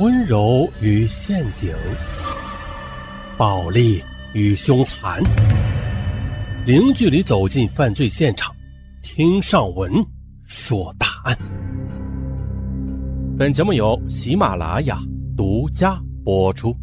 [0.00, 1.72] 温柔与陷阱，
[3.38, 4.02] 暴力
[4.32, 5.22] 与凶残，
[6.66, 8.52] 零距离走进犯罪现场，
[9.04, 10.04] 听上文
[10.42, 11.38] 说大案。
[13.38, 14.98] 本节目由喜马拉雅
[15.36, 16.76] 独家播出。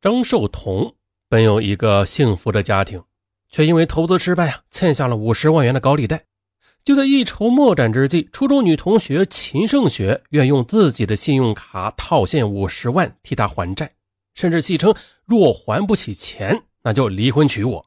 [0.00, 0.94] 张寿同
[1.28, 3.02] 本有一个幸福的家庭，
[3.48, 6.24] 却因为投资失败啊，欠下了五十万元的高利贷。
[6.84, 13.90] 就在一筹莫展之际，初中女同学秦胜雪愿用自己的信用卡套现五十万替他还债，
[14.34, 14.94] 甚至戏称
[15.24, 17.86] 若还不起钱，那就离婚娶我。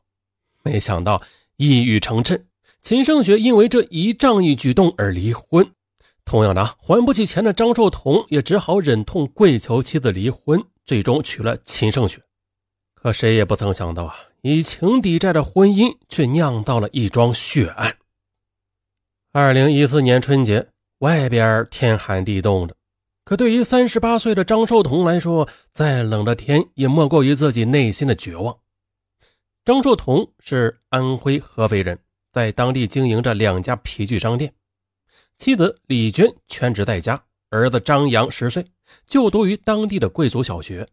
[0.64, 1.22] 没想到
[1.58, 2.42] 一语成谶，
[2.82, 5.70] 秦胜雪因为这一仗义举动而离婚。
[6.26, 12.20] 同样的，还不起钱的张寿同也只好忍痛跪求妻子离婚，最终娶了秦胜雪。
[12.96, 17.96] 可谁也不曾想到啊，以情抵债的婚姻却酿到了一桩血案。
[19.40, 22.76] 二零一四年春节，外边天寒地冻的，
[23.24, 28.58] 可对于三十八岁的张寿同来说，再冷的天也莫过于自己内心的绝望。
[29.64, 32.00] 张寿同是安徽合肥人，
[32.32, 34.52] 在当地经营着两家皮具商店。
[35.38, 38.66] 妻子李娟全职在家，儿子张扬十岁，
[39.06, 40.88] 就读于当地的贵族小学。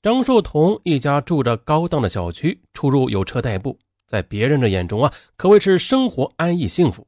[0.00, 7.06] 张寿同一家住着高档的小区，出入有车代步，在别人的眼中啊，可谓是生活安逸幸福。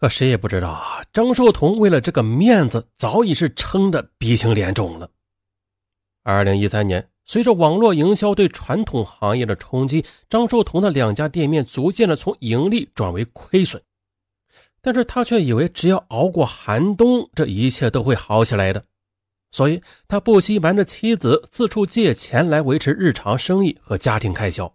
[0.00, 5.10] 可谁也不知道啊，张寿同为了这个面子，早已是撑得鼻青脸肿了。
[6.22, 13.82] 二零一三年，随着网络营销对传统行业的冲击，张寿同的两家店面逐渐的从盈利转为亏损。
[14.80, 18.84] 但是他却以为只要熬过寒冬，这一切都会好起来的，
[19.50, 24.72] 所以他不惜瞒着妻子四处借钱来维持日常生意和家庭开销。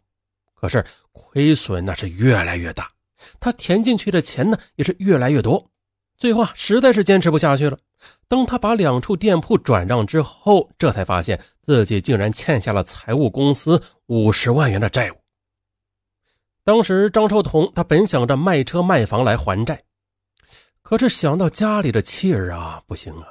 [0.53, 2.91] 可是亏损那是越来越大，
[3.39, 5.69] 他填进去的钱呢也是越来越多，
[6.17, 7.77] 最后啊实在是坚持不下去了。
[8.27, 15.15] 当他把两处店铺转让之后，这才发现自己竟然欠下了财务公司五十万元的债务。
[16.65, 19.83] 当时张寿同他本想着卖车卖房来还债。
[20.81, 23.27] 可是想到家里的妻儿啊，不行啊，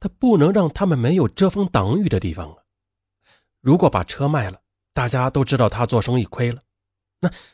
[0.00, 2.56] 他不能让他们没有遮风挡雨的地方啊。
[3.60, 4.58] 如果把车卖了，
[4.92, 6.60] 大家都知道他做生意亏了，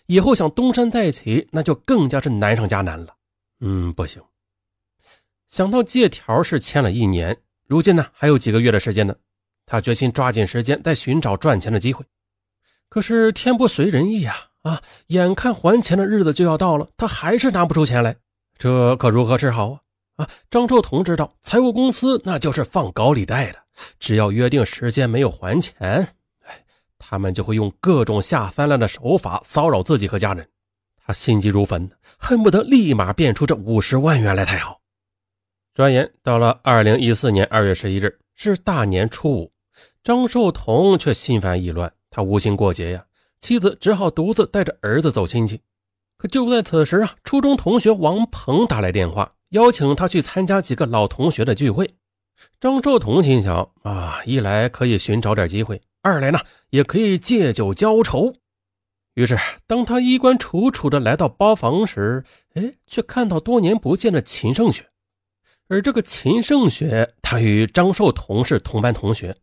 [0.06, 3.14] 以后想东山再起，那就更加是难上加难了。
[3.60, 4.22] 嗯，不行。
[5.48, 9.14] 想到借条是签了一年，如今呢还有几个月的时间呢，
[9.66, 12.04] 他决心抓紧时间再寻找赚钱的机会。
[12.88, 14.82] 可是天不随人意啊啊！
[15.08, 18.16] 眼看还钱的日子就要到了，他还是拿不出钱来。
[18.58, 19.80] 这可如何是好啊？
[20.16, 23.58] 啊，张寿同知道财务公司那就是放高利贷的，
[23.98, 26.14] 只要约定时间没有还钱，
[27.12, 30.48] 他们就会用各种下三滥的手法骚扰自己和家人。
[31.04, 34.80] 他心急如焚，恨不得立马变出这五十万元来才好。
[35.74, 39.52] 转眼到了二零一四年二月十一日，是大年初五，
[40.02, 43.04] 张寿同却心烦意乱，他无心过节呀，
[43.40, 45.60] 妻子只好独自带着儿子走亲戚。
[46.16, 51.94] 可就在此时啊，初中同学王鹏打来电话，邀请他去参加几个老同学的聚会。
[52.58, 56.40] 张寿同心想啊，一来可以寻找点机会，二来呢
[56.70, 58.34] 也可以借酒浇愁。
[59.14, 62.24] 于是，当他衣冠楚楚的来到包房时，
[62.54, 64.88] 哎，却看到多年不见的秦胜雪。
[65.68, 69.36] 而这个秦胜雪，他与张寿同是同班同学，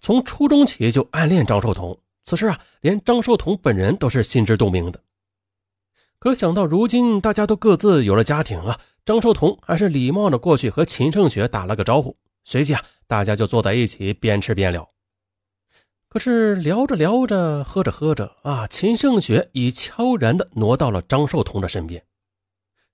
[0.00, 1.98] 从初中起就暗恋张寿同。
[2.22, 5.02] 此事啊，连张寿同本人都是心知肚明的。
[6.18, 14.93] 可想到如今大家都各自有了家庭啊，张寿同还是礼貌的过去和秦胜雪打了个招呼，随即啊，大家就坐在一起边吃边聊。
[16.14, 22.00] 可是聊着聊着，喝着喝着啊，秦胜雪已悄然的挪到了张寿同的身边。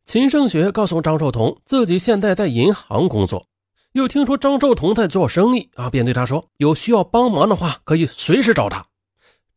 [0.06, 3.47] 秦胜雪告诉张寿同，自己现在在银行工作，
[3.92, 8.86] 又听说张寿同在做生意啊，便对他说，有需要帮忙的话，可以随时找他。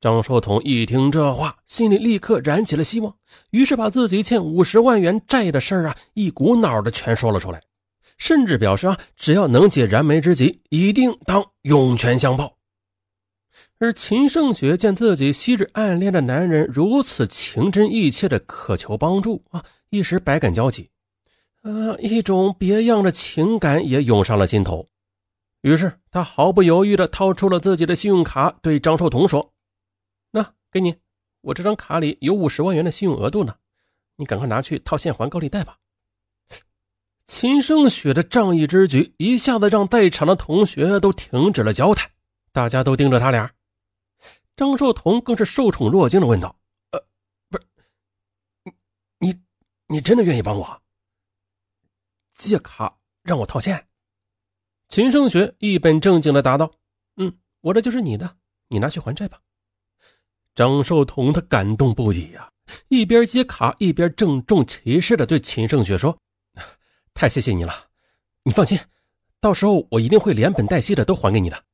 [0.02, 3.16] 张寿同一听这话，心里立刻燃起了希望，
[3.52, 7.61] 于是把自己欠五十万元债的事儿啊，一股脑的全说了出来，
[8.17, 12.58] 甚至表示啊，只要能解燃眉之急，一定当涌泉相报。
[13.84, 20.90] 而秦胜雪见自己昔日暗恋的男人如此情真意切的渴求帮助啊，一时百感交集，
[21.64, 24.88] 啊，一种别样的情感也涌上了心头，
[25.64, 29.52] 于是他毫不犹豫的掏出了自己的信用卡，对张寿同说。
[30.32, 30.96] 那给你，
[31.41, 33.53] 我这张卡里有五十万元的信用额度呢，
[34.16, 35.76] 你赶快拿去套现还高利贷吧。
[37.28, 42.09] 秦胜雪的仗义之举一下子让在场的同学都停止了交谈，
[42.53, 43.52] 大家都盯着他俩。
[44.55, 46.55] 张寿同更是受宠若惊的问道
[46.91, 47.05] ：“呃，
[47.50, 47.66] 不是，
[48.64, 48.72] 你
[49.32, 49.41] 你
[49.88, 50.82] 你真的愿意帮我？
[52.34, 53.88] 借卡让我套现。
[54.90, 56.72] 秦胜雪一本正经的答道
[57.17, 59.40] ：“嗯，我这就是你的，你拿去还债吧。”
[60.53, 62.52] 张寿同他感动不已呀，
[62.90, 66.16] 一边接卡一边郑重其事的对秦胜雪说
[67.16, 67.90] ：“太谢谢你了，
[68.44, 68.79] 你放心，
[69.40, 71.66] 到时候我一定会连本带息的都还给你的。”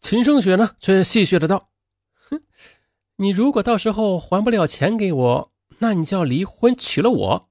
[0.00, 1.70] 秦胜雪呢，却戏谑的道
[2.32, 2.42] ：“哼，
[3.16, 7.48] 你如果到时候还不了钱给我，那你就要离婚娶了我。”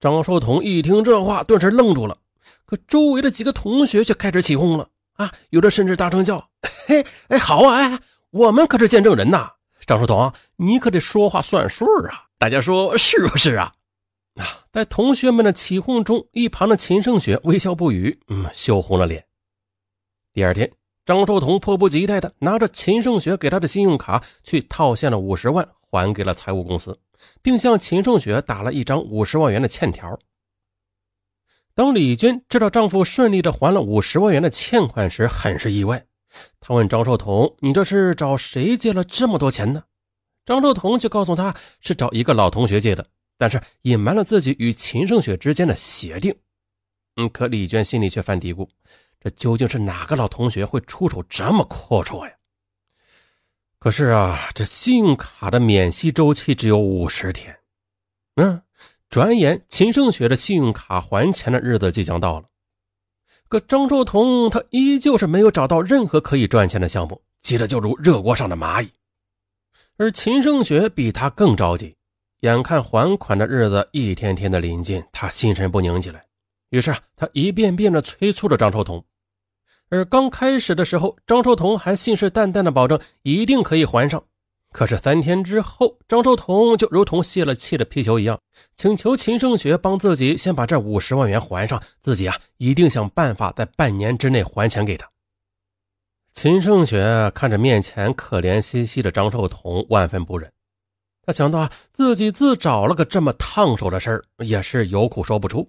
[0.00, 2.18] 张寿同一听这话，顿时愣住了。
[2.64, 6.50] 可周围的几个同学却开始起哄了啊，有的甚至大声叫
[6.86, 8.00] ：“嘿，哎，好啊，哎，
[8.30, 9.50] 我们可是见证人呐！”
[9.86, 12.28] 张书童，你可得说话算数啊！
[12.38, 13.74] 大家说是不是啊？
[14.36, 19.26] 啊，在同学们的起哄中，一旁的秦胜雪微笑不语，嗯，羞红了脸。
[20.32, 20.70] 第二天，
[21.10, 26.96] 张寿同迫不及待的拿着秦胜雪给他的信用卡去套现了五十万，还给了财务公司，
[27.42, 30.16] 并向秦胜雪打了一张五十万元的欠条。
[31.74, 36.06] 当李娟知道丈夫顺利的还了五十万元的欠款时，很是意外。
[36.60, 39.82] 她问张寿同：“你这是找谁借了这么多钱呢？”
[40.46, 43.04] 张寿同却告诉她是找一个老同学借的，
[43.36, 46.32] 但是隐瞒了自己与秦胜雪之间的协定。
[47.16, 48.68] 嗯，可李娟心里却犯嘀咕：
[49.20, 52.32] 这究竟是哪个老同学会出手这么阔绰呀？
[53.78, 57.56] 可是啊，这信用卡的免息周期只有五十天。
[58.36, 58.62] 嗯，
[59.08, 62.46] 转眼秦胜雪的信用卡还钱的日子即将到了。
[63.48, 68.90] 可张寿同他依旧是没有找到任何可以赚钱的项目，急得就如热锅上的蚂蚁。
[69.96, 71.94] 而秦胜雪比他更着急，
[72.40, 76.24] 眼看还款的日子一天天的临近，他心神不宁起来。
[76.70, 79.04] 于是啊，他一遍遍的催促着张寿同。
[79.90, 84.22] 而刚开始的时候，张寿同还信誓旦旦的保证一定可以还上。
[84.72, 88.40] 可是三天之后，张寿同就如同泄了气的皮球一样，
[88.76, 95.10] 请求秦胜雪帮自己先把这五十万元还上，自己啊一定想办法在半年之内还钱给他。
[96.32, 100.48] 秦胜雪看着面前可怜兮兮的张寿同，万分不忍。
[101.26, 105.66] 他想到啊，自己自找了个这么烫手的事儿，也是有苦说不出。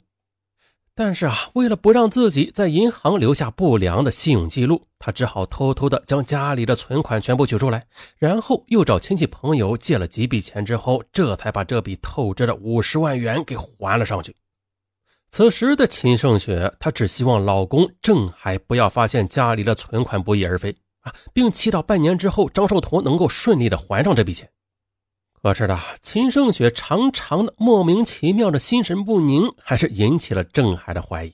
[0.94, 7.86] 但是啊，为了不让自己在银行留下不良的信用记录，他只好偷偷的将家里的存款全部取出来，
[8.18, 14.36] 然后又找亲戚朋友借了几笔钱，之后这才把这笔透支的五十万元给还了上去。
[15.30, 24.50] 此时的秦胜雪，她只希望老公郑海不要发现家里的存款不翼而飞啊，并祈祷半年之后张寿同能够顺利的还上这笔钱。
[25.42, 31.34] 可是的，秦胜雪常常的莫名其妙的心神不宁，还是引起了郑海的怀疑。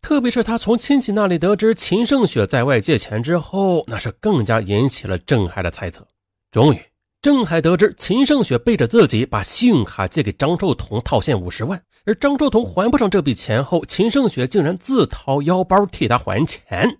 [0.00, 6.06] 特别是他从亲戚那里得知秦胜雪在外借钱之后，那是更加引起了郑海的猜测。
[6.52, 6.80] 终于，
[7.22, 16.98] 郑海得知秦胜雪背着自己把信用卡借给张寿同套现五十万，而张寿同还不上这笔钱后，秦胜雪竟然自掏腰包替他还钱。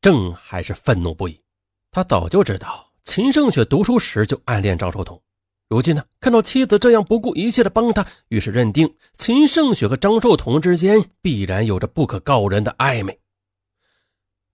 [0.00, 1.38] 郑海是愤怒不已。
[1.90, 5.20] 他早就知道秦胜雪读书时就暗恋张寿同。
[5.70, 13.16] 如今呢，看到妻子这样不顾一切的帮他，于是认定秦胜雪和张寿同之间必然有着不可告人的暧昧。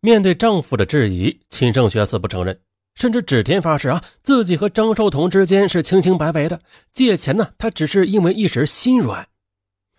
[0.00, 2.60] 面对丈夫的质疑，秦胜雪死不承认，
[2.94, 6.60] 甚至指天发誓啊，自己和张寿同之间是清清白白的，
[6.92, 9.26] 借钱呢，他只是因为一时心软。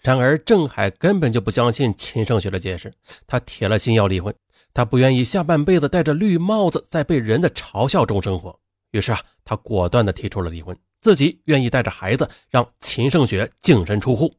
[0.04, 2.94] 然而郑海根本就不相信秦胜雪的解释，
[3.26, 4.32] 他铁了心要离婚，
[4.72, 8.56] 他不愿意下半辈子戴着绿帽子，在被人的嘲笑中生活。
[8.92, 10.78] 于是啊，他果断地提出了离婚。
[11.08, 14.36] 自己愿意带着孩子让秦胜雪净身出户。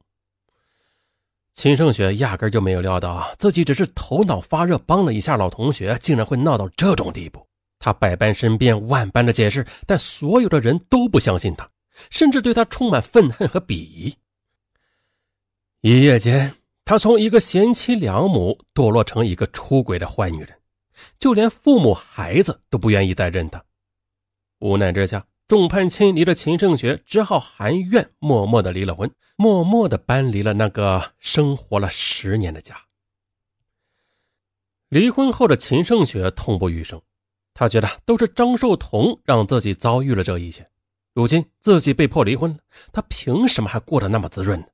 [1.54, 7.48] 秦胜雪压根就没有料到自己只是头脑发热帮了一下老同学，竟然会闹到这种地步。
[7.78, 11.66] 他百般申辩，万般的解释，但所有的人都不相信他，
[12.10, 14.14] 甚至对他充满愤恨和鄙夷。
[15.80, 20.54] 一夜间，他从一个贤妻良母堕落成一个出轨的坏女人，
[21.18, 23.64] 就连父母孩子都不愿意再认他。
[24.58, 25.24] 无奈之下。
[25.48, 32.76] 众叛亲离的秦胜雪只好含怨，默默的离了婚，默默的搬离了那个生活了十年的家。
[34.90, 37.00] 离婚后的秦胜雪痛不欲生，
[37.54, 40.68] 她觉得都是张寿同让自己遭遇了这一切。
[41.14, 42.58] 如今自己被迫离婚了，
[42.92, 44.66] 她凭什么还过得那么滋润呢？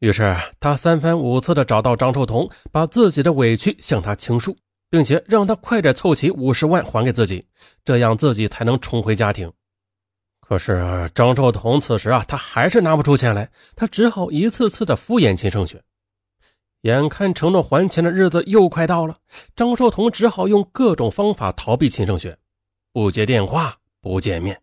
[0.00, 4.56] 于是她三番五次的找到张寿同，把自己的委屈向他倾诉，
[4.90, 7.46] 并且让他快点凑齐五十万还给自己，
[7.84, 9.52] 这样自己才能重回家庭。
[10.50, 15.80] 可是张寿同此时啊，他还是拿不出钱来，他只好一次次的敷衍秦胜雪。
[16.80, 19.18] 眼看承诺还钱的日子又快到了，
[19.54, 22.36] 张寿同只好用各种方法逃避秦胜雪，
[22.92, 24.60] 不接电话，不见面，